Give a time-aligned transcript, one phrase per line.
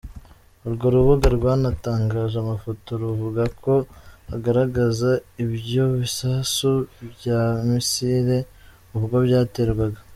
[0.65, 3.73] Urwo rubuga rwanatangaje amafoto ruvuga ko
[4.35, 5.09] agaragaza
[5.43, 6.71] ibyo bisasu
[7.13, 8.37] bya misile
[8.97, 9.99] ubwo byaterwaga.